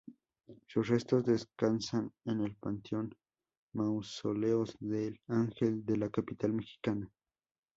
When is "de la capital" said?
5.85-6.53